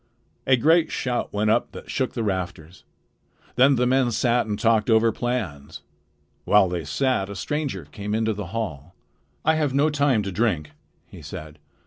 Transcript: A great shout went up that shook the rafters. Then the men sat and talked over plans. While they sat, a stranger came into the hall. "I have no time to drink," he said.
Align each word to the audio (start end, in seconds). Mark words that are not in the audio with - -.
A 0.47 0.57
great 0.57 0.91
shout 0.91 1.31
went 1.31 1.51
up 1.51 1.73
that 1.73 1.91
shook 1.91 2.13
the 2.15 2.23
rafters. 2.23 2.83
Then 3.55 3.75
the 3.75 3.85
men 3.85 4.09
sat 4.09 4.47
and 4.47 4.57
talked 4.57 4.89
over 4.89 5.11
plans. 5.11 5.83
While 6.43 6.67
they 6.69 6.85
sat, 6.85 7.29
a 7.29 7.35
stranger 7.35 7.85
came 7.85 8.15
into 8.15 8.33
the 8.33 8.47
hall. 8.47 8.95
"I 9.45 9.53
have 9.53 9.75
no 9.75 9.91
time 9.91 10.23
to 10.23 10.31
drink," 10.31 10.71
he 11.05 11.21
said. 11.21 11.59